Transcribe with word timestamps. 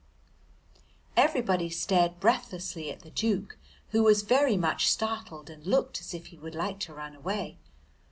Everybody 1.15 1.69
stared 1.69 2.19
breathlessly 2.19 2.89
at 2.89 3.01
the 3.01 3.11
Duke, 3.11 3.59
who 3.91 4.01
was 4.01 4.23
very 4.23 4.57
much 4.57 4.89
startled 4.89 5.47
and 5.47 5.63
looked 5.63 6.01
as 6.01 6.15
if 6.15 6.25
he 6.25 6.39
would 6.39 6.55
like 6.55 6.79
to 6.79 6.93
run 6.95 7.15
away. 7.15 7.59